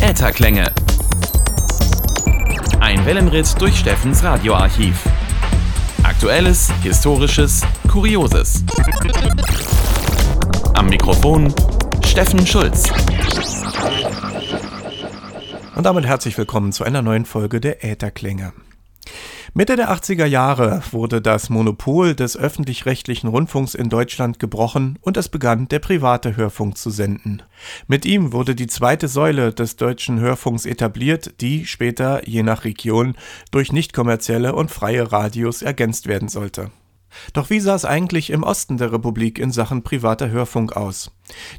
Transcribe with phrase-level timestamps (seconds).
[0.00, 0.64] Ätherklänge.
[2.80, 5.00] Ein Wellenritt durch Steffens Radioarchiv.
[6.02, 8.64] Aktuelles, Historisches, Kurioses.
[10.74, 11.54] Am Mikrofon
[12.04, 12.90] Steffen Schulz.
[15.76, 18.52] Und damit herzlich willkommen zu einer neuen Folge der Ätherklänge.
[19.58, 25.28] Mitte der 80er Jahre wurde das Monopol des öffentlich-rechtlichen Rundfunks in Deutschland gebrochen und es
[25.28, 27.42] begann der private Hörfunk zu senden.
[27.88, 33.16] Mit ihm wurde die zweite Säule des deutschen Hörfunks etabliert, die später, je nach Region,
[33.50, 36.70] durch nicht kommerzielle und freie Radios ergänzt werden sollte.
[37.32, 41.10] Doch wie sah es eigentlich im Osten der Republik in Sachen privater Hörfunk aus?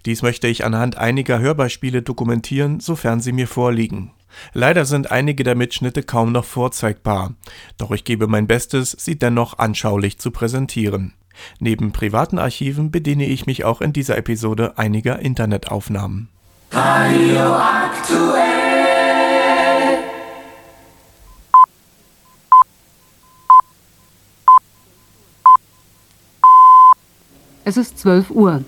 [0.05, 4.13] Dies möchte ich anhand einiger Hörbeispiele dokumentieren, sofern sie mir vorliegen.
[4.53, 7.33] Leider sind einige der Mitschnitte kaum noch vorzeigbar,
[7.77, 11.13] doch ich gebe mein Bestes, sie dennoch anschaulich zu präsentieren.
[11.59, 16.29] Neben privaten Archiven bediene ich mich auch in dieser Episode einiger Internetaufnahmen.
[16.71, 18.69] Radio aktuell.
[27.63, 28.63] Es ist 12 Uhr.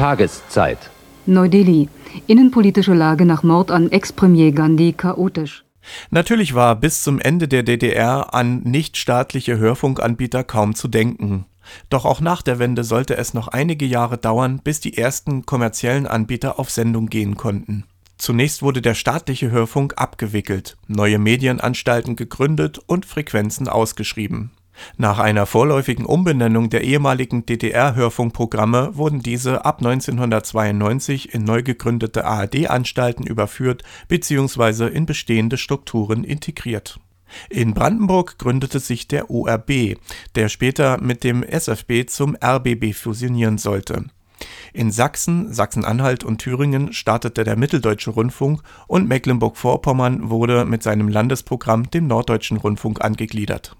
[0.00, 0.78] Tageszeit.
[1.26, 1.90] Neu-Delhi.
[2.26, 5.62] Innenpolitische Lage nach Mord an Ex-Premier Gandhi chaotisch.
[6.08, 11.44] Natürlich war bis zum Ende der DDR an nichtstaatliche Hörfunkanbieter kaum zu denken.
[11.90, 16.06] Doch auch nach der Wende sollte es noch einige Jahre dauern, bis die ersten kommerziellen
[16.06, 17.84] Anbieter auf Sendung gehen konnten.
[18.16, 24.50] Zunächst wurde der staatliche Hörfunk abgewickelt, neue Medienanstalten gegründet und Frequenzen ausgeschrieben.
[24.96, 33.26] Nach einer vorläufigen Umbenennung der ehemaligen DDR-Hörfunkprogramme wurden diese ab 1992 in neu gegründete ARD-Anstalten
[33.26, 34.86] überführt bzw.
[34.88, 36.98] in bestehende Strukturen integriert.
[37.48, 39.96] In Brandenburg gründete sich der ORB,
[40.34, 44.06] der später mit dem SFB zum RBB fusionieren sollte
[44.72, 51.90] in Sachsen, Sachsen-Anhalt und Thüringen startete der Mitteldeutsche Rundfunk und Mecklenburg-Vorpommern wurde mit seinem Landesprogramm
[51.90, 53.76] dem Norddeutschen Rundfunk angegliedert.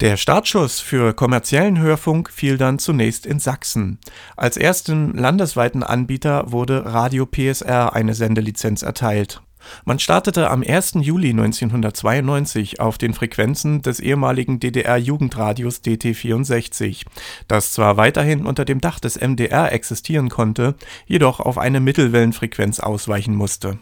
[0.00, 3.98] Der Startschuss für kommerziellen Hörfunk fiel dann zunächst in Sachsen.
[4.36, 9.42] Als ersten landesweiten Anbieter wurde Radio PSR eine Sendelizenz erteilt
[9.84, 10.94] man startete am 1.
[11.00, 17.04] Juli 1992 auf den Frequenzen des ehemaligen DDR-Jugendradios DT64,
[17.48, 20.74] das zwar weiterhin unter dem Dach des MDR existieren konnte,
[21.06, 23.78] jedoch auf eine Mittelwellenfrequenz ausweichen musste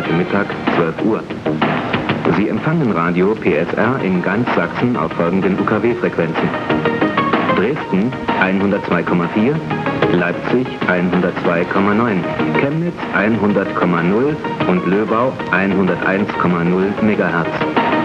[0.00, 0.46] heute Mittag
[0.76, 1.22] 12 Uhr.
[2.36, 6.48] Sie empfangen Radio PSR in ganz Sachsen auf folgenden UKW-Frequenzen.
[7.54, 9.54] Dresden 102,4,
[10.12, 12.16] Leipzig 102,9,
[12.60, 14.36] Chemnitz 100,0
[14.68, 17.99] und Löbau 101,0 MHz.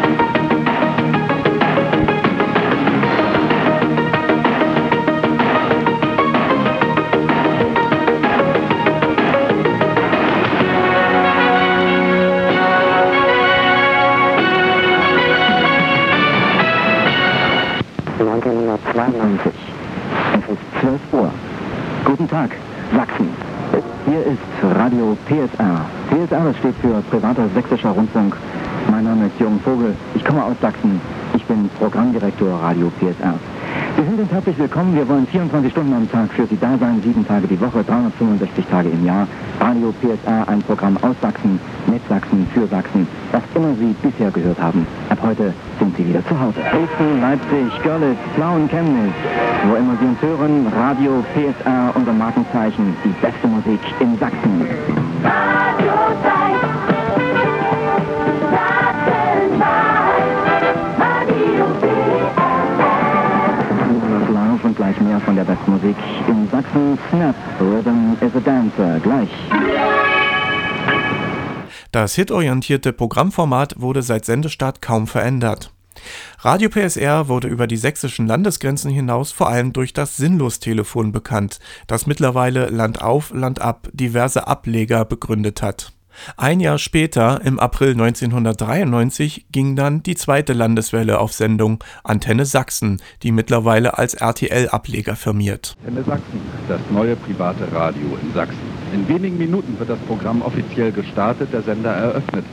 [25.26, 25.82] PSR.
[26.10, 28.36] PSR steht für Privater Sächsischer Rundfunk.
[28.92, 29.96] Mein Name ist Jürgen Vogel.
[30.14, 31.02] Ich komme aus Sachsen.
[31.36, 33.34] Ich bin Programmdirektor Radio PSR.
[33.98, 34.96] Sie sind uns herzlich willkommen.
[34.96, 38.66] Wir wollen 24 Stunden am Tag für Sie da sein, sieben Tage die Woche, 365
[38.68, 39.28] Tage im Jahr.
[39.60, 43.08] Radio PSR, ein Programm aus Sachsen, mit Sachsen, für Sachsen.
[43.32, 44.86] Was immer Sie bisher gehört haben.
[45.10, 46.60] Ab heute sind Sie wieder zu Hause.
[46.60, 49.14] Dresden, Leipzig, Görlitz, Plauen, Chemnitz.
[49.68, 55.05] Wo immer Sie uns hören, Radio PSR, unser Markenzeichen, die beste Musik in Sachsen.
[64.76, 65.96] Gleich mehr von der besten Musik
[66.28, 66.98] in Sachsen.
[67.10, 69.28] Snap, Rhythm is a.
[71.92, 75.75] Das hitorientierte Programmformat wurde seit Sendestart kaum verändert.
[76.40, 82.08] Radio PSR wurde über die sächsischen Landesgrenzen hinaus vor allem durch das Sinnlos-Telefon bekannt, das
[82.08, 85.92] mittlerweile Land auf, Land ab diverse Ableger begründet hat.
[86.38, 93.02] Ein Jahr später, im April 1993, ging dann die zweite Landeswelle auf Sendung, Antenne Sachsen,
[93.24, 95.76] die mittlerweile als RTL-Ableger firmiert.
[95.86, 98.76] Antenne Sachsen, das neue private Radio in Sachsen.
[98.94, 102.46] In wenigen Minuten wird das Programm offiziell gestartet, der Sender eröffnet.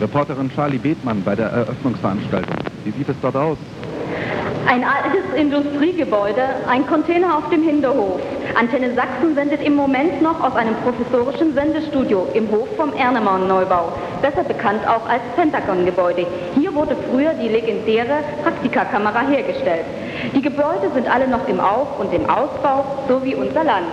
[0.00, 2.73] Reporterin Charlie Bethmann bei der Eröffnungsveranstaltung.
[2.84, 3.56] Wie sieht es dort aus?
[4.66, 8.20] Ein altes Industriegebäude, ein Container auf dem Hinterhof.
[8.54, 13.92] Antenne Sachsen sendet im Moment noch aus einem professorischen Sendestudio im Hof vom Ernemann-Neubau,
[14.22, 16.26] besser bekannt auch als Pentagon-Gebäude.
[16.54, 19.84] Hier wurde früher die legendäre Praktikakamera hergestellt.
[20.34, 23.86] Die Gebäude sind alle noch im Auf- und im Ausbau, so wie unser Land.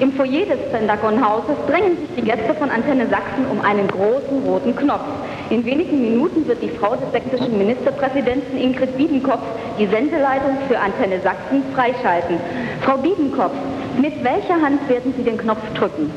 [0.00, 4.76] Im Foyer des Pentagon-Hauses drängen sich die Gäste von Antenne Sachsen um einen großen roten
[4.76, 5.08] Knopf.
[5.50, 9.42] In wenigen Minuten wird die Frau des sächsischen Ministerpräsidenten Ingrid Biedenkopf
[9.78, 12.36] die Sendeleitung für Antenne Sachsen freischalten.
[12.82, 13.54] Frau Biedenkopf,
[13.98, 16.10] mit welcher Hand werden Sie den Knopf drücken?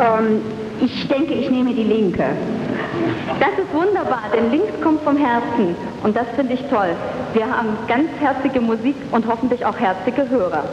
[0.00, 0.40] Ähm,
[0.80, 2.24] ich denke, ich nehme die linke.
[3.38, 5.76] Das ist wunderbar, denn links kommt vom Herzen.
[6.02, 6.96] Und das finde ich toll.
[7.34, 10.64] Wir haben ganz herzige Musik und hoffentlich auch herzige Hörer.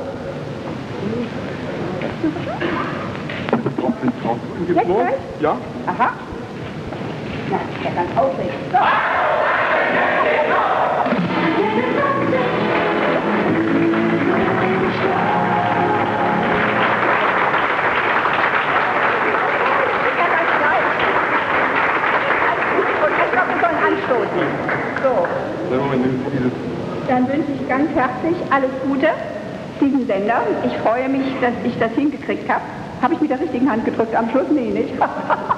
[4.68, 5.42] Jetzt?
[5.42, 5.58] Ja.
[5.86, 6.14] Aha.
[7.52, 8.54] Na, ist ja ganz aufregend.
[23.82, 24.48] Anstoßen.
[25.04, 25.28] So.
[27.08, 29.08] Dann wünsche ich ganz herzlich alles Gute
[29.82, 30.44] diesem Sender.
[30.66, 32.62] Ich freue mich, dass ich das hingekriegt habe.
[33.02, 34.16] Habe ich mit der richtigen Hand gedrückt?
[34.16, 34.94] Am Schluss nee, nicht.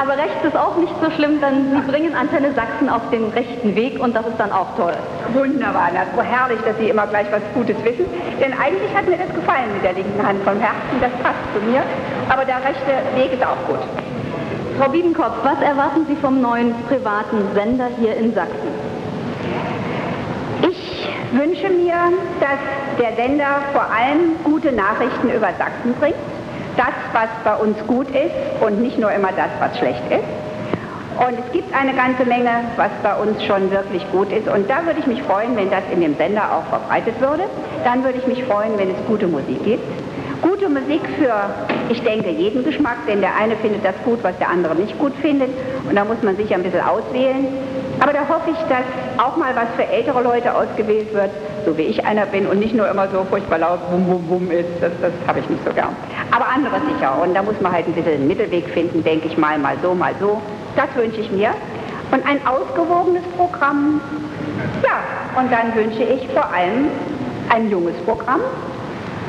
[0.00, 3.74] Aber rechts ist auch nicht so schlimm, denn Sie bringen Antenne Sachsen auf den rechten
[3.74, 4.92] Weg und das ist dann auch toll.
[5.32, 8.06] Wunderbar, das ist so herrlich, dass Sie immer gleich was Gutes wissen.
[8.40, 11.60] Denn eigentlich hat mir das gefallen mit der linken Hand vom Herzen, das passt zu
[11.68, 11.82] mir.
[12.28, 13.80] Aber der rechte Weg ist auch gut.
[14.78, 18.70] Frau Biedenkopf, was erwarten Sie vom neuen privaten Sender hier in Sachsen?
[20.62, 21.96] Ich wünsche mir,
[22.38, 22.60] dass
[23.00, 26.14] der Sender vor allem gute Nachrichten über Sachsen bringt.
[26.78, 30.24] Das, was bei uns gut ist und nicht nur immer das, was schlecht ist.
[31.18, 34.46] Und es gibt eine ganze Menge, was bei uns schon wirklich gut ist.
[34.46, 37.42] Und da würde ich mich freuen, wenn das in dem Sender auch verbreitet würde.
[37.82, 39.82] Dann würde ich mich freuen, wenn es gute Musik gibt.
[40.40, 41.34] Gute Musik für,
[41.88, 45.12] ich denke, jeden Geschmack, denn der eine findet das gut, was der andere nicht gut
[45.20, 45.50] findet.
[45.88, 47.48] Und da muss man sich ein bisschen auswählen.
[48.00, 48.84] Aber da hoffe ich, dass
[49.18, 51.30] auch mal was für ältere Leute ausgewählt wird,
[51.66, 54.50] so wie ich einer bin und nicht nur immer so furchtbar laut bum bum bum
[54.50, 54.68] ist.
[54.80, 55.96] Das, das habe ich nicht so gern.
[56.30, 57.20] Aber andere sicher.
[57.20, 59.94] Und da muss man halt ein bisschen einen Mittelweg finden, denke ich mal, mal so,
[59.94, 60.40] mal so.
[60.76, 61.50] Das wünsche ich mir.
[62.12, 64.00] Und ein ausgewogenes Programm.
[64.82, 66.88] Ja, und dann wünsche ich vor allem
[67.50, 68.40] ein junges Programm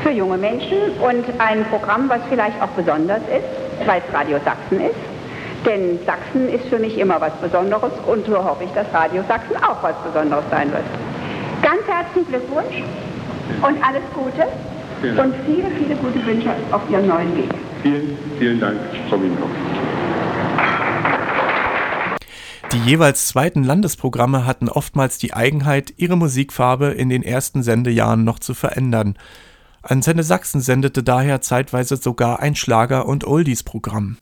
[0.03, 4.81] für junge Menschen und ein Programm, was vielleicht auch besonders ist, weil es Radio Sachsen
[4.81, 5.18] ist.
[5.65, 9.57] Denn Sachsen ist für mich immer was Besonderes und so hoffe ich, dass Radio Sachsen
[9.57, 10.83] auch was Besonderes sein wird.
[11.61, 12.83] Ganz herzlichen Glückwunsch
[13.61, 14.47] und alles Gute
[15.19, 17.49] und viele, viele gute Wünsche auf Ihrem neuen Weg.
[17.81, 18.77] Vielen, vielen Dank,
[19.09, 19.49] Frau Biedenkopf.
[22.71, 28.37] Die jeweils zweiten Landesprogramme hatten oftmals die Eigenheit, ihre Musikfarbe in den ersten Sendejahren noch
[28.39, 29.15] zu verändern.
[29.81, 34.17] Antenne Sachsen sendete daher zeitweise sogar ein Schlager- und Oldies-Programm.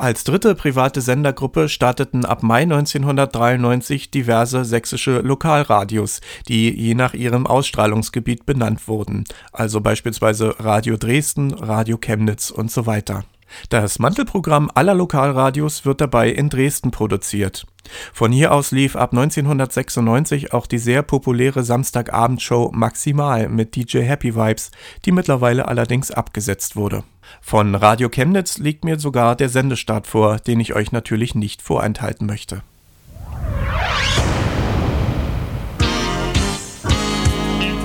[0.00, 7.46] Als dritte private Sendergruppe starteten ab Mai 1993 diverse sächsische Lokalradios, die je nach ihrem
[7.46, 13.24] Ausstrahlungsgebiet benannt wurden, also beispielsweise Radio Dresden, Radio Chemnitz und so weiter.
[13.68, 17.66] Das Mantelprogramm aller Lokalradios wird dabei in Dresden produziert.
[18.14, 24.34] Von hier aus lief ab 1996 auch die sehr populäre Samstagabendshow Maximal mit DJ Happy
[24.34, 24.70] Vibes,
[25.04, 27.04] die mittlerweile allerdings abgesetzt wurde.
[27.40, 32.26] Von Radio Chemnitz liegt mir sogar der Sendestart vor, den ich euch natürlich nicht vorenthalten
[32.26, 32.62] möchte.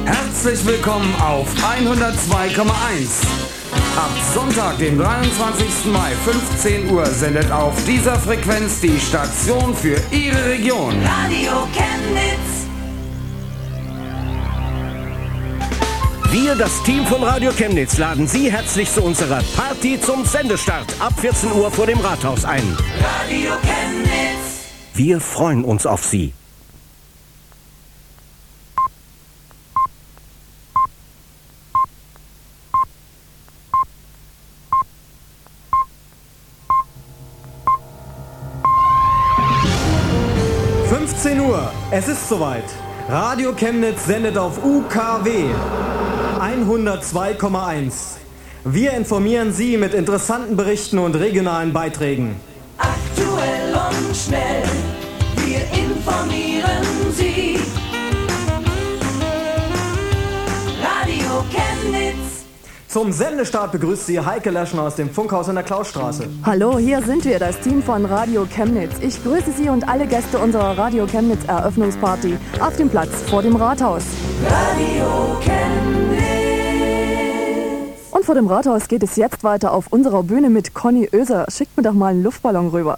[0.06, 2.66] Herzlich willkommen auf 102,1.
[3.98, 5.92] Ab Sonntag, dem 23.
[5.92, 10.94] Mai, 15 Uhr, sendet auf dieser Frequenz die Station für Ihre Region.
[11.02, 12.65] Radio Chemnitz.
[16.32, 21.14] Wir, das Team von Radio Chemnitz, laden Sie herzlich zu unserer Party zum Sendestart ab
[21.20, 22.64] 14 Uhr vor dem Rathaus ein.
[23.02, 24.66] Radio Chemnitz.
[24.94, 26.34] Wir freuen uns auf Sie.
[41.56, 41.72] Uhr.
[41.92, 42.64] Es ist soweit.
[43.08, 45.54] Radio Chemnitz sendet auf UKW
[46.64, 48.18] 102,1.
[48.64, 52.36] Wir informieren Sie mit interessanten Berichten und regionalen Beiträgen.
[52.78, 54.64] Aktuell und schnell.
[55.36, 57.60] Wir informieren Sie.
[60.82, 62.46] Radio Chemnitz.
[62.88, 66.30] Zum Sendestart begrüßt Sie Heike Leschner aus dem Funkhaus in der Klausstraße.
[66.44, 68.94] Hallo, hier sind wir, das Team von Radio Chemnitz.
[69.02, 73.58] Ich grüße Sie und alle Gäste unserer Radio Chemnitz Eröffnungsparty auf dem Platz vor dem
[73.58, 74.04] Rathaus.
[74.50, 75.65] Radio Chemnitz.
[78.26, 81.46] Vor dem Rathaus geht es jetzt weiter auf unserer Bühne mit Conny Oeser.
[81.48, 82.98] Schickt mir doch mal einen Luftballon rüber.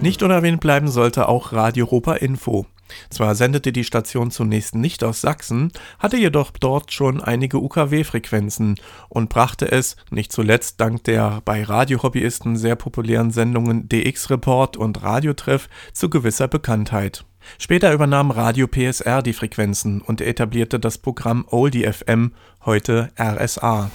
[0.00, 2.66] Nicht unerwähnt bleiben sollte auch Radio Europa Info.
[3.10, 8.76] Zwar sendete die Station zunächst nicht aus Sachsen, hatte jedoch dort schon einige UKW-Frequenzen
[9.08, 15.02] und brachte es, nicht zuletzt dank der bei Radiohobbyisten sehr populären Sendungen DX Report und
[15.02, 17.24] Radiotreff, zu gewisser Bekanntheit.
[17.58, 22.32] Später übernahm Radio PSR die Frequenzen und etablierte das Programm Oldie FM,
[22.64, 23.90] heute RSA.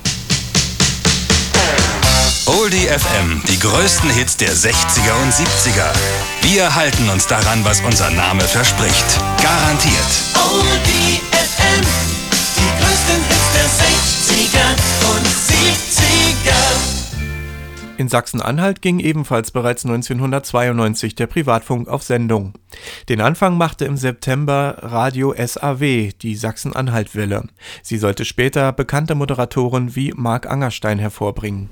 [2.48, 5.92] Oldie FM, die größten Hits der 60er und 70er.
[6.44, 9.20] Wir halten uns daran, was unser Name verspricht.
[9.44, 10.01] Garantiert.
[10.34, 11.84] Oldie FM.
[12.56, 13.68] Die größten Hits der
[14.48, 14.68] 60er
[15.12, 16.88] und 70er.
[17.98, 22.54] In Sachsen-Anhalt ging ebenfalls bereits 1992 der Privatfunk auf Sendung.
[23.10, 27.44] Den Anfang machte im September Radio SAW, die Sachsen-Anhalt-Welle.
[27.84, 31.70] Sie sollte später bekannte Moderatoren wie Marc Angerstein hervorbringen.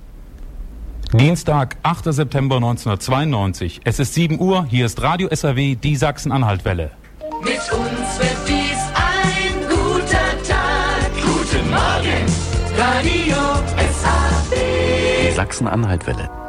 [1.17, 2.13] Dienstag, 8.
[2.13, 3.79] September 1992.
[3.86, 4.65] Es ist 7 Uhr.
[4.65, 6.91] Hier ist Radio SAW, die Sachsen-Anhalt-Welle.
[7.41, 11.12] Mit uns wird dies ein guter Tag.
[11.24, 12.25] Guten Morgen,
[12.77, 13.36] Radio
[13.93, 15.36] SAW.
[15.36, 16.45] Sachsen-Anhalt-Welle.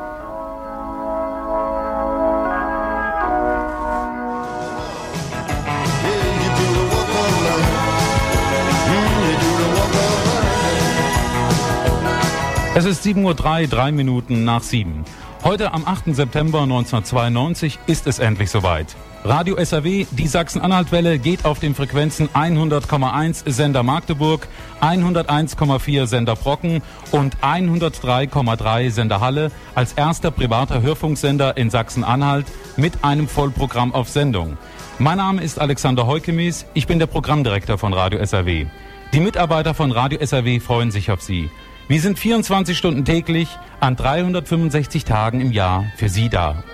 [12.77, 13.35] Es ist 7.03 Uhr,
[13.69, 15.03] drei Minuten nach 7.
[15.43, 16.15] Heute am 8.
[16.15, 18.95] September 1992 ist es endlich soweit.
[19.25, 24.47] Radio SAW, die Sachsen-Anhalt-Welle, geht auf den Frequenzen 100,1 Sender Magdeburg,
[24.83, 32.45] 101,4 Sender Brocken und 103,3 Sender Halle als erster privater Hörfunksender in Sachsen-Anhalt
[32.77, 34.59] mit einem Vollprogramm auf Sendung.
[34.99, 38.67] Mein Name ist Alexander Heukemies, ich bin der Programmdirektor von Radio SAW.
[39.15, 41.49] Die Mitarbeiter von Radio SAW freuen sich auf Sie.
[41.89, 46.65] Wir sind 24 Stunden täglich an 365 Tagen im Jahr für Sie da.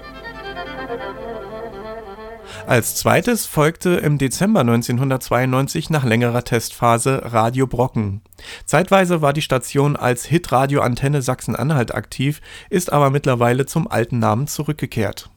[2.66, 8.22] Als zweites folgte im Dezember 1992 nach längerer Testphase Radio Brocken.
[8.64, 12.40] Zeitweise war die Station als Hitradio Antenne Sachsen-Anhalt aktiv,
[12.70, 15.28] ist aber mittlerweile zum alten Namen zurückgekehrt.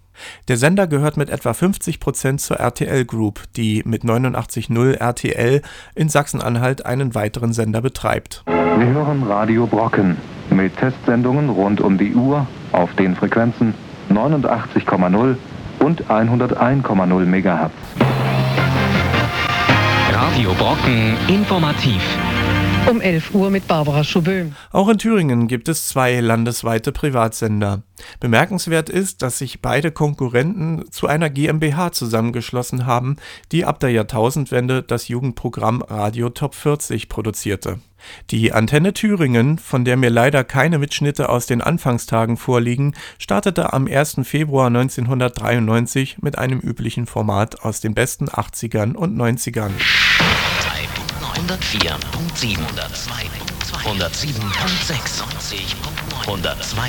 [0.47, 5.61] Der Sender gehört mit etwa 50 Prozent zur RTL Group, die mit 89.0 RTL
[5.95, 8.45] in Sachsen-Anhalt einen weiteren Sender betreibt.
[8.77, 10.17] Wir hören Radio Brocken
[10.49, 13.73] mit Testsendungen rund um die Uhr auf den Frequenzen
[14.09, 15.37] 89,0
[15.79, 17.71] und 101,0 MHz.
[20.11, 22.01] Radio Brocken informativ.
[22.87, 24.45] Um 11 Uhr mit Barbara Schubö.
[24.71, 27.81] Auch in Thüringen gibt es zwei landesweite Privatsender.
[28.19, 33.15] Bemerkenswert ist, dass sich beide Konkurrenten zu einer GmbH zusammengeschlossen haben,
[33.51, 37.79] die ab der Jahrtausendwende das Jugendprogramm Radio Top 40 produzierte.
[38.29, 43.87] Die Antenne Thüringen, von der mir leider keine Mitschnitte aus den Anfangstagen vorliegen, startete am
[43.87, 44.17] 1.
[44.21, 49.71] Februar 1993 mit einem üblichen Format aus den besten 80ern und 90ern.
[51.35, 55.21] 104.7, 102.2, 107.6,
[56.25, 56.87] 100.5,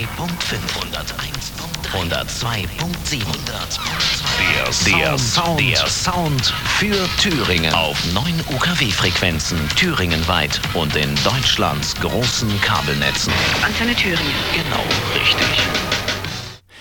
[0.97, 1.37] 101.3,
[1.93, 3.27] 102.7,
[4.39, 8.25] der, der Sound, der Sound für Thüringen auf 9
[8.55, 13.33] UKW-Frequenzen thüringenweit und in Deutschlands großen Kabelnetzen.
[13.65, 14.33] Antenne Thüringen.
[14.55, 14.85] Genau,
[15.15, 15.96] richtig.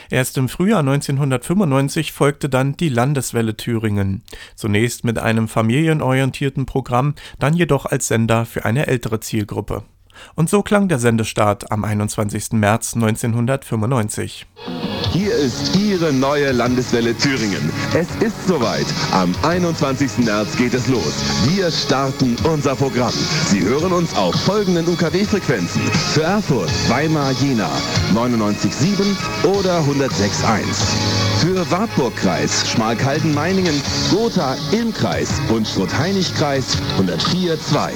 [0.09, 4.23] Erst im Frühjahr 1995 folgte dann die Landeswelle Thüringen.
[4.55, 9.83] Zunächst mit einem familienorientierten Programm, dann jedoch als Sender für eine ältere Zielgruppe.
[10.35, 12.53] Und so klang der Sendestart am 21.
[12.53, 14.45] März 1995.
[15.11, 17.71] Hier ist Ihre neue Landeswelle Thüringen.
[17.93, 18.85] Es ist soweit.
[19.13, 20.25] Am 21.
[20.25, 21.23] März geht es los.
[21.47, 23.13] Wir starten unser Programm.
[23.47, 25.81] Sie hören uns auf folgenden UKW-Frequenzen.
[26.13, 27.69] Für Erfurt, Weimar, Jena
[28.13, 30.65] 99,7 oder 106,1.
[31.39, 33.81] Für Wartburg-Kreis, Schmalkalden-Meiningen,
[34.11, 37.91] Gotha, Ilm-Kreis und Schrott-Heinig-Kreis 104,2.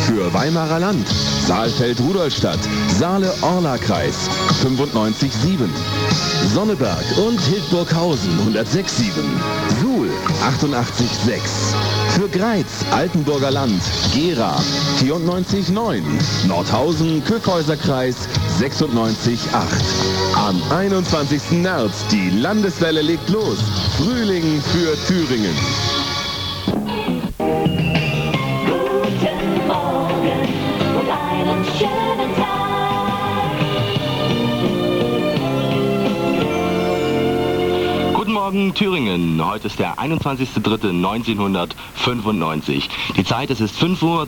[0.00, 1.06] Für Weimarer Land,
[1.46, 2.58] Saalfeld-Rudolstadt,
[2.98, 4.28] Saale-Orla-Kreis
[4.62, 5.68] 95,7.
[6.54, 9.10] Sonneberg und Hildburghausen 106,7.
[9.80, 10.08] Suhl
[10.42, 11.74] 88,6.
[12.10, 13.82] Für Greiz, Altenburger Land,
[14.14, 14.56] Gera
[15.00, 16.02] 94,9.
[16.46, 18.28] Nordhausen, Köfhäuserkreis
[18.60, 19.36] 96,8.
[20.34, 21.62] Am 21.
[21.62, 23.58] März, die Landeswelle legt los.
[23.98, 25.56] Frühling für Thüringen.
[38.46, 39.44] Morgen Thüringen.
[39.44, 42.84] Heute ist der 21.03.1995.
[43.16, 44.24] Die Zeit es ist 5.30 Uhr,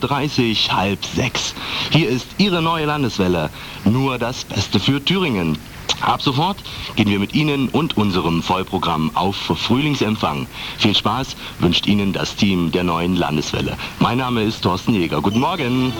[0.76, 1.54] halb sechs.
[1.92, 3.48] Hier ist Ihre neue Landeswelle.
[3.84, 5.56] Nur das Beste für Thüringen.
[6.00, 6.56] Ab sofort
[6.96, 10.48] gehen wir mit Ihnen und unserem Vollprogramm auf Frühlingsempfang.
[10.78, 13.76] Viel Spaß wünscht Ihnen das Team der neuen Landeswelle.
[14.00, 15.22] Mein Name ist Thorsten Jäger.
[15.22, 15.92] Guten Morgen.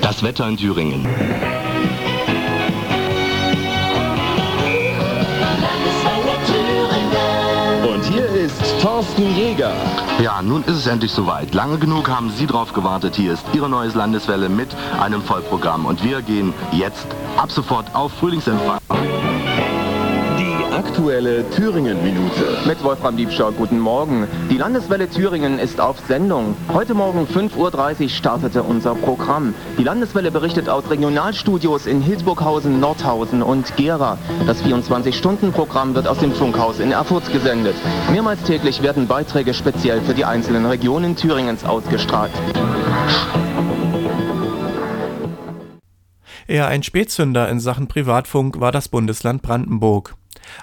[0.00, 1.06] Das Wetter in Thüringen.
[9.00, 9.72] Thorsten Jäger.
[10.22, 11.54] Ja, nun ist es endlich soweit.
[11.54, 13.16] Lange genug haben Sie drauf gewartet.
[13.16, 14.68] Hier ist Ihre neues Landeswelle mit
[15.00, 15.86] einem Vollprogramm.
[15.86, 17.06] Und wir gehen jetzt
[17.38, 18.78] ab sofort auf Frühlingsempfang.
[20.80, 22.66] Aktuelle Thüringen-Minute.
[22.66, 24.26] Mit Wolfram Diebschau, guten Morgen.
[24.48, 26.56] Die Landeswelle Thüringen ist auf Sendung.
[26.72, 29.52] Heute Morgen 5.30 Uhr startete unser Programm.
[29.76, 34.16] Die Landeswelle berichtet aus Regionalstudios in Hildburghausen, Nordhausen und Gera.
[34.46, 37.76] Das 24-Stunden-Programm wird aus dem Funkhaus in Erfurt gesendet.
[38.10, 42.32] Mehrmals täglich werden Beiträge speziell für die einzelnen Regionen Thüringens ausgestrahlt.
[46.46, 50.16] Eher ein Spätzünder in Sachen Privatfunk war das Bundesland Brandenburg.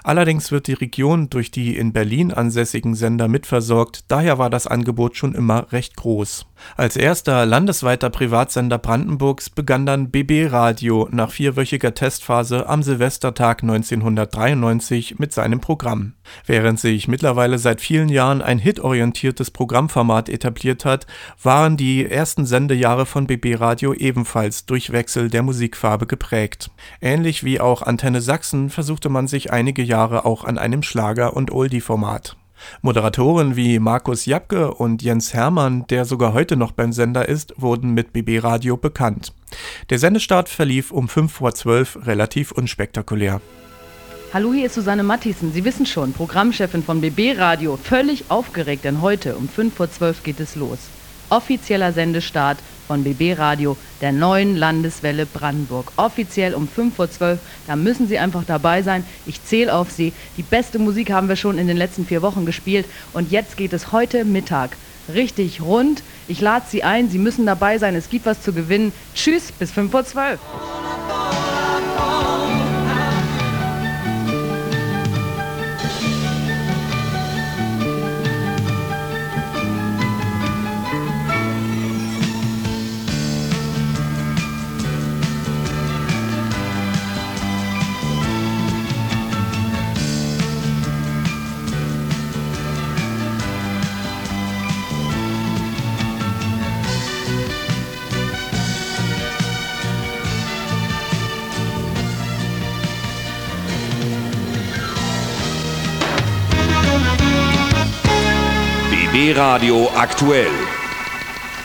[0.04, 5.16] Allerdings wird die Region durch die in Berlin ansässigen Sender mitversorgt, daher war das Angebot
[5.16, 6.46] schon immer recht groß.
[6.76, 15.18] Als erster landesweiter Privatsender Brandenburgs begann dann BB Radio nach vierwöchiger Testphase am Silvestertag 1993
[15.18, 16.14] mit seinem Programm.
[16.46, 21.06] Während sich mittlerweile seit vielen Jahren ein hitorientiertes Programmformat etabliert hat,
[21.42, 26.70] waren die ersten Sendejahre von BB Radio ebenfalls durch Wechsel der Musikfarbe geprägt.
[27.00, 31.50] Ähnlich wie auch Antenne Sachsen versuchte man sich einige Jahre auch an einem Schlager- und
[31.50, 32.36] Oldie-Format.
[32.82, 37.92] Moderatoren wie Markus Japke und Jens Hermann, der sogar heute noch beim Sender ist, wurden
[37.92, 39.32] mit BB Radio bekannt.
[39.90, 43.40] Der Sendestart verlief um 5 vor 12 relativ unspektakulär.
[44.30, 45.54] Hallo, hier ist Susanne Matthiesen.
[45.54, 47.78] Sie wissen schon, Programmchefin von BB Radio.
[47.82, 50.78] Völlig aufgeregt, denn heute um 5 vor 12 geht es los.
[51.30, 55.92] Offizieller Sendestart von BB Radio, der neuen Landeswelle Brandenburg.
[55.96, 57.40] Offiziell um 5 vor 12.
[57.66, 59.02] Da müssen Sie einfach dabei sein.
[59.24, 60.12] Ich zähle auf Sie.
[60.36, 62.84] Die beste Musik haben wir schon in den letzten vier Wochen gespielt.
[63.14, 64.76] Und jetzt geht es heute Mittag
[65.10, 66.02] richtig rund.
[66.28, 67.08] Ich lade Sie ein.
[67.08, 67.94] Sie müssen dabei sein.
[67.94, 68.92] Es gibt was zu gewinnen.
[69.14, 70.04] Tschüss, bis 5 vor
[109.28, 109.34] 12.
[109.34, 110.46] BB Radio aktuell.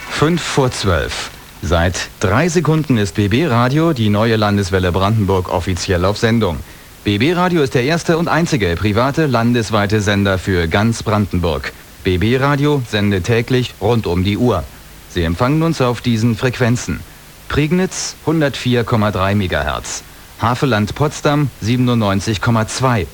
[0.10, 1.30] 5 vor 12.
[1.62, 6.58] Seit drei Sekunden ist BB Radio, die neue Landeswelle Brandenburg, offiziell auf Sendung.
[7.06, 11.72] BB Radio ist der erste und einzige private landesweite Sender für ganz Brandenburg.
[12.04, 14.66] BB Radio sendet täglich rund um die Uhr.
[15.10, 17.00] Sie empfangen uns auf diesen Frequenzen.
[17.48, 20.04] Prignitz 104,3 MHz,
[20.42, 23.06] Haveland Potsdam 97,2,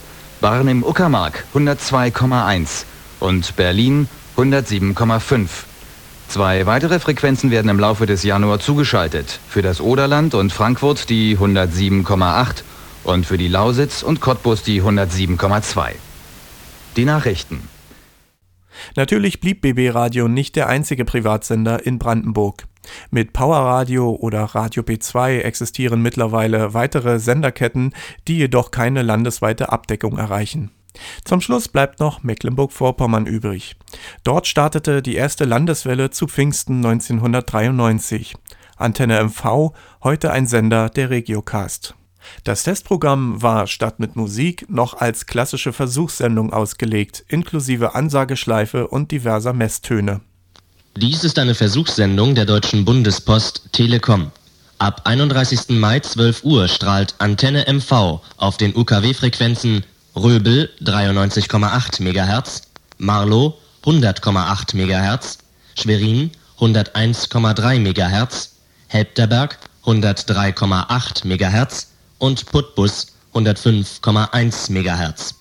[0.41, 2.85] Barnim Uckermark 102,1
[3.19, 4.07] und Berlin
[4.39, 5.49] 107,5.
[6.29, 9.37] Zwei weitere Frequenzen werden im Laufe des Januar zugeschaltet.
[9.49, 12.63] Für das Oderland und Frankfurt die 107,8
[13.03, 15.89] und für die Lausitz und Cottbus die 107,2.
[16.95, 17.67] Die Nachrichten.
[18.95, 22.63] Natürlich blieb BB Radio nicht der einzige Privatsender in Brandenburg.
[23.11, 27.93] Mit Powerradio oder Radio B2 existieren mittlerweile weitere Senderketten,
[28.29, 30.71] die jedoch keine landesweite Abdeckung erreichen.
[31.23, 33.75] Zum Schluss bleibt noch Mecklenburg-Vorpommern übrig.
[34.23, 38.35] Dort startete die erste Landeswelle zu Pfingsten 1993.
[38.77, 39.73] Antenne MV,
[40.03, 41.95] heute ein Sender der Regiocast.
[42.43, 49.53] Das Testprogramm war statt mit Musik noch als klassische Versuchssendung ausgelegt, inklusive Ansageschleife und diverser
[49.53, 50.21] Messtöne.
[50.97, 54.31] Dies ist eine Versuchssendung der Deutschen Bundespost Telekom.
[54.79, 55.69] Ab 31.
[55.69, 59.83] Mai 12 Uhr strahlt Antenne MV auf den UKW-Frequenzen
[60.21, 62.63] Röbel 93,8 MHz,
[62.97, 65.37] Marlow 100,8 MHz,
[65.79, 68.55] Schwerin 101,3 MHz,
[68.87, 75.38] Helpterberg 103,8 MHz und Putbus 105,1 MHz.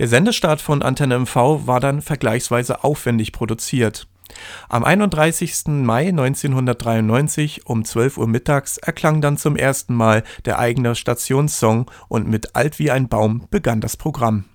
[0.00, 4.08] Der Sendestart von Antenne MV war dann vergleichsweise aufwendig produziert.
[4.70, 5.66] Am 31.
[5.66, 12.26] Mai 1993 um 12 Uhr mittags erklang dann zum ersten Mal der eigene Stationssong und
[12.26, 14.46] mit Alt wie ein Baum begann das Programm.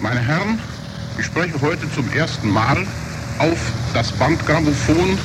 [0.00, 0.58] Meine Herren,
[1.18, 2.86] ich spreche heute zum ersten Mal
[3.38, 5.18] auf das Bandgrammophon.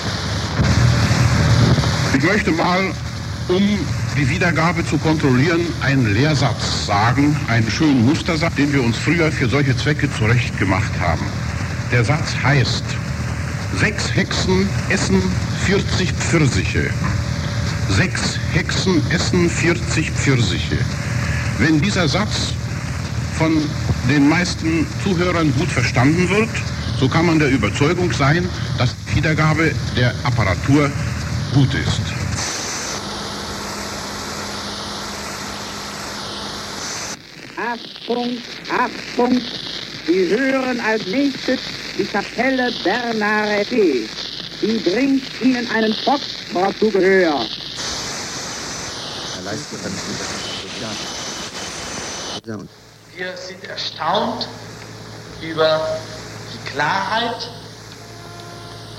[2.17, 2.91] Ich möchte mal,
[3.48, 3.80] um
[4.17, 9.49] die Wiedergabe zu kontrollieren, einen Lehrsatz sagen, einen schönen Mustersatz, den wir uns früher für
[9.49, 11.25] solche Zwecke zurecht gemacht haben.
[11.91, 12.84] Der Satz heißt,
[13.80, 15.21] sechs Hexen essen
[15.65, 16.89] 40 Pfirsiche.
[17.89, 20.78] Sechs Hexen essen 40 Pfirsiche.
[21.58, 22.54] Wenn dieser Satz
[23.38, 23.51] von
[24.10, 26.49] den meisten Zuhörern gut verstanden wird,
[26.99, 28.47] so kann man der Überzeugung sein,
[28.78, 30.89] dass die Wiedergabe der Apparatur
[31.54, 32.24] gut ist.
[37.58, 38.38] Achtung,
[38.70, 39.41] Achtung,
[40.08, 41.60] Sie hören als nächstes
[41.98, 44.08] die Kapelle Bernarete.
[44.62, 47.48] Die bringt Ihnen einen Foxtrot zu Gehör.
[53.15, 54.48] Wir sind erstaunt
[55.41, 56.00] über
[56.54, 57.50] die Klarheit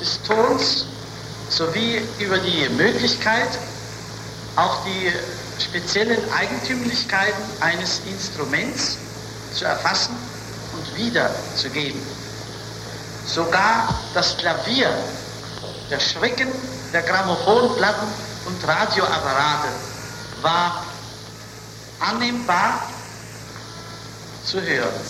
[0.01, 0.87] des Tons
[1.51, 3.59] sowie über die Möglichkeit,
[4.57, 5.13] auch die
[5.61, 8.99] speziellen Eigentümlichkeiten eines Instruments
[9.55, 10.15] zu erfassen
[10.75, 12.01] und wiederzugeben.
[13.27, 14.91] Sogar das Klavier,
[15.91, 16.49] der Schrecken
[16.93, 18.09] der Grammophonplatten
[18.47, 19.69] und Radioapparate
[20.43, 20.87] war
[22.01, 22.89] annehmbar
[24.45, 25.01] zu hören.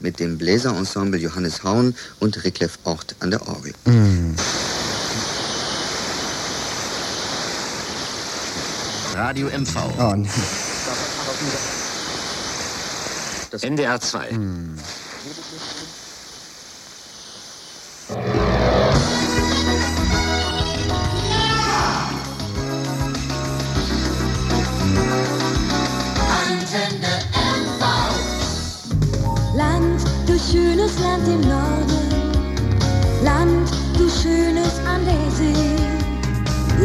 [0.00, 3.72] Mit dem Bläserensemble Johannes Hauen und Rickleff Ort an der Orgel.
[9.16, 9.76] Radio MV.
[9.98, 10.28] Oh, nee.
[13.50, 14.28] Das NDR 2.
[14.28, 14.74] Antenne
[27.32, 27.82] MV.
[29.56, 32.12] Land, du schönes Land im Norden.
[33.24, 35.76] Land, du schönes an der See.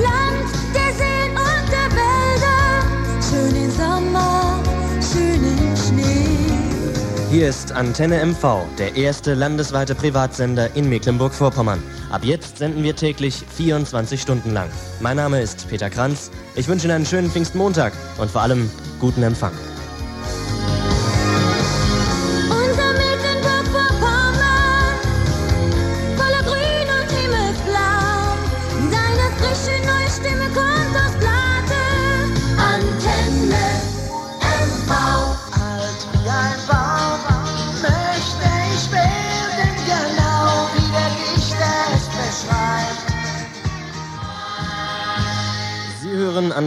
[0.02, 0.21] Land
[7.42, 11.82] Hier ist Antenne MV, der erste landesweite Privatsender in Mecklenburg-Vorpommern.
[12.12, 14.70] Ab jetzt senden wir täglich 24 Stunden lang.
[15.00, 16.30] Mein Name ist Peter Kranz.
[16.54, 19.54] Ich wünsche Ihnen einen schönen Pfingstmontag und vor allem guten Empfang.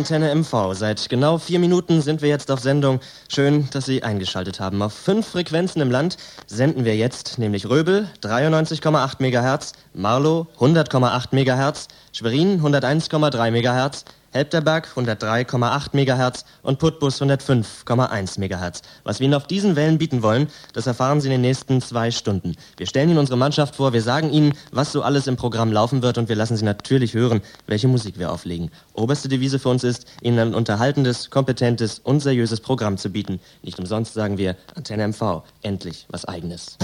[0.04, 0.74] Antenne MV.
[0.74, 3.00] Seit genau vier Minuten sind wir jetzt auf Sendung.
[3.26, 4.82] Schön, dass Sie eingeschaltet haben.
[4.82, 11.88] Auf fünf Frequenzen im Land senden wir jetzt, nämlich Röbel 93,8 MHz, Marlow 100,8 MHz,
[12.12, 18.82] Schwerin 101,3 MHz, Helpterberg 103,8 MHz und Putbus 105,1 MHz.
[19.04, 22.10] Was wir Ihnen auf diesen Wellen bieten wollen, das erfahren Sie in den nächsten zwei
[22.10, 22.56] Stunden.
[22.76, 26.02] Wir stellen Ihnen unsere Mannschaft vor, wir sagen Ihnen, was so alles im Programm laufen
[26.02, 28.72] wird und wir lassen Sie natürlich hören, welche Musik wir auflegen.
[28.92, 33.38] Oberste Devise für uns ist, Ihnen ein unterhaltendes, kompetentes und seriöses Programm zu bieten.
[33.62, 36.76] Nicht umsonst sagen wir Antenne MV, endlich was Eigenes.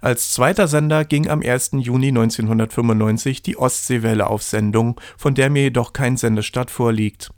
[0.00, 1.72] Als zweiter Sender ging am 1.
[1.74, 7.30] Juni 1995 die Ostseewelle auf Sendung, von der mir jedoch kein Sendestart vorliegt.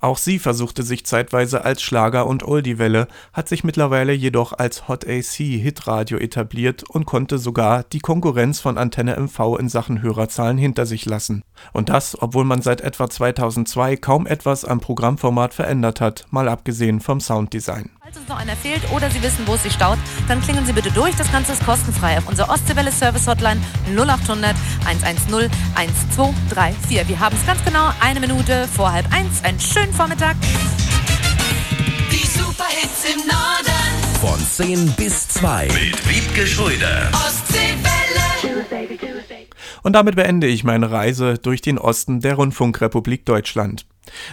[0.00, 5.06] Auch sie versuchte sich zeitweise als Schlager- und Oldie-Welle, hat sich mittlerweile jedoch als Hot
[5.06, 10.86] AC Hitradio etabliert und konnte sogar die Konkurrenz von Antenne MV in Sachen Hörerzahlen hinter
[10.86, 11.42] sich lassen.
[11.72, 17.00] Und das, obwohl man seit etwa 2002 kaum etwas am Programmformat verändert hat, mal abgesehen
[17.00, 17.90] vom Sounddesign.
[18.08, 20.72] Falls uns noch einer fehlt oder Sie wissen, wo es sich staut, dann klingeln Sie
[20.72, 21.14] bitte durch.
[21.16, 23.60] Das Ganze ist kostenfrei auf unserer Ostseewelle Service Hotline
[23.94, 27.06] 0800 110 1234.
[27.06, 29.44] Wir haben es ganz genau eine Minute vor halb eins.
[29.44, 30.36] Einen schönen Vormittag.
[32.10, 34.16] Die Superhits im Norden.
[34.22, 37.10] Von 10 bis 2 mit Wiebke Schröder.
[37.12, 37.98] Ostseewelle.
[39.82, 43.84] Und damit beende ich meine Reise durch den Osten der Rundfunkrepublik Deutschland.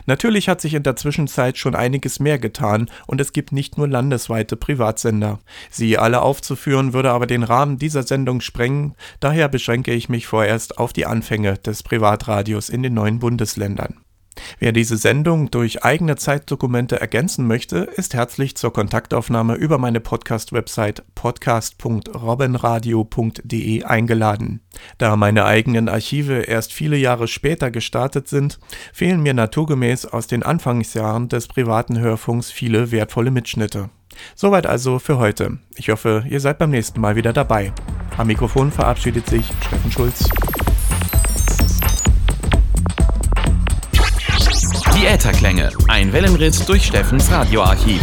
[0.06, 3.88] Natürlich hat sich in der Zwischenzeit schon einiges mehr getan und es gibt nicht nur
[3.88, 5.40] landesweite Privatsender.
[5.70, 10.78] Sie alle aufzuführen würde aber den Rahmen dieser Sendung sprengen, daher beschränke ich mich vorerst
[10.78, 14.05] auf die Anfänge des Privatradios in den neuen Bundesländern.
[14.60, 21.04] Wer diese Sendung durch eigene Zeitdokumente ergänzen möchte, ist herzlich zur Kontaktaufnahme über meine Podcast-Website
[21.16, 24.62] podcast.robbenradio.de eingeladen.
[24.98, 28.60] Da meine eigenen Archive erst viele Jahre später gestartet sind,
[28.94, 33.90] fehlen mir naturgemäß aus den Anfangsjahren des privaten Hörfunks viele wertvolle Mitschnitte.
[34.36, 35.58] Soweit also für heute.
[35.76, 37.74] Ich hoffe, ihr seid beim nächsten Mal wieder dabei.
[38.18, 40.30] Am Mikrofon verabschiedet sich Steffen Schulz.
[45.06, 48.02] Die Ätherklänge, ein Wellenritt durch Steffens Radioarchiv.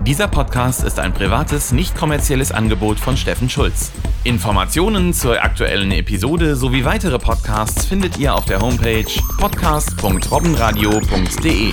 [0.00, 3.92] Dieser Podcast ist ein privates, nicht kommerzielles Angebot von Steffen Schulz.
[4.24, 9.06] Informationen zur aktuellen Episode sowie weitere Podcasts findet ihr auf der Homepage
[9.38, 11.72] podcast.robbenradio.de.